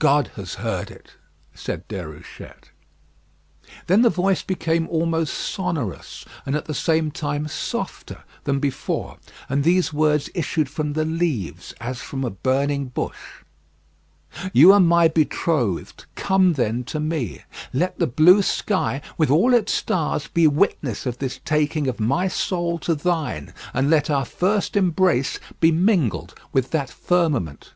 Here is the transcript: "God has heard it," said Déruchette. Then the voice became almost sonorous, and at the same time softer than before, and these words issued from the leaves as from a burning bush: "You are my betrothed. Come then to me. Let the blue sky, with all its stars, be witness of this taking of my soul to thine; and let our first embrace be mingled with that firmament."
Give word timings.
"God 0.00 0.32
has 0.34 0.54
heard 0.56 0.90
it," 0.90 1.12
said 1.54 1.86
Déruchette. 1.86 2.70
Then 3.86 4.02
the 4.02 4.10
voice 4.10 4.42
became 4.42 4.88
almost 4.88 5.32
sonorous, 5.32 6.24
and 6.44 6.56
at 6.56 6.64
the 6.64 6.74
same 6.74 7.12
time 7.12 7.46
softer 7.46 8.24
than 8.42 8.58
before, 8.58 9.18
and 9.48 9.62
these 9.62 9.92
words 9.92 10.28
issued 10.34 10.68
from 10.68 10.94
the 10.94 11.04
leaves 11.04 11.72
as 11.80 12.00
from 12.00 12.24
a 12.24 12.30
burning 12.30 12.86
bush: 12.86 13.16
"You 14.52 14.72
are 14.72 14.80
my 14.80 15.06
betrothed. 15.06 16.04
Come 16.16 16.54
then 16.54 16.82
to 16.86 16.98
me. 16.98 17.44
Let 17.72 17.96
the 18.00 18.08
blue 18.08 18.42
sky, 18.42 19.00
with 19.16 19.30
all 19.30 19.54
its 19.54 19.72
stars, 19.72 20.26
be 20.26 20.48
witness 20.48 21.06
of 21.06 21.18
this 21.18 21.38
taking 21.44 21.86
of 21.86 22.00
my 22.00 22.26
soul 22.26 22.80
to 22.80 22.96
thine; 22.96 23.54
and 23.72 23.88
let 23.88 24.10
our 24.10 24.24
first 24.24 24.74
embrace 24.76 25.38
be 25.60 25.70
mingled 25.70 26.34
with 26.52 26.72
that 26.72 26.90
firmament." 26.90 27.74